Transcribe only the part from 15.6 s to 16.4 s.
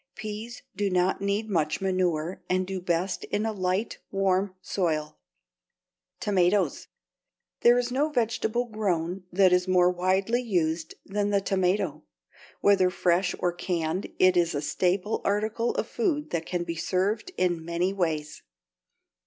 of food